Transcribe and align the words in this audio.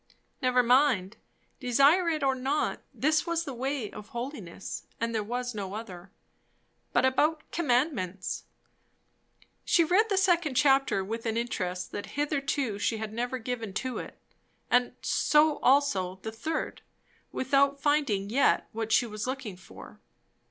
Never 0.41 0.63
mind; 0.63 1.17
desire 1.59 2.09
it 2.09 2.23
or 2.23 2.33
not, 2.33 2.81
this 2.91 3.27
was 3.27 3.43
the 3.43 3.53
"way 3.53 3.91
of 3.91 4.07
holiness," 4.09 4.87
and 4.99 5.13
there 5.13 5.21
was 5.21 5.53
no 5.53 5.75
other. 5.75 6.09
But 6.91 7.05
about 7.05 7.43
commandments? 7.51 8.45
She 9.63 9.83
read 9.83 10.09
the 10.09 10.17
second 10.17 10.55
chapter 10.55 11.03
with 11.03 11.27
an 11.27 11.37
interest 11.37 11.91
that 11.91 12.13
hitherto 12.17 12.79
she 12.79 12.97
had 12.97 13.13
never 13.13 13.37
given 13.37 13.73
to 13.75 13.99
it; 13.99 14.17
so 15.03 15.59
also 15.59 16.15
the 16.23 16.31
third, 16.31 16.81
without 17.31 17.79
finding 17.79 18.31
yet 18.31 18.67
what 18.71 18.91
she 18.91 19.05
was 19.05 19.27
looking 19.27 19.55
for. 19.55 19.99